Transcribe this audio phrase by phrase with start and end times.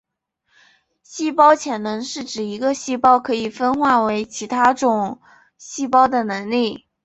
[1.03, 5.21] 细胞潜能是指一个细胞可以分化为其他种
[5.59, 6.87] 细胞的能力。